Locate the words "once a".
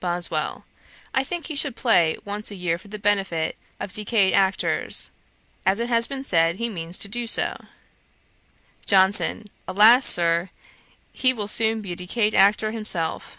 2.24-2.56